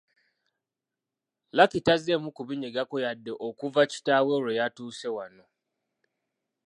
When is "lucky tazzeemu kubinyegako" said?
1.55-2.95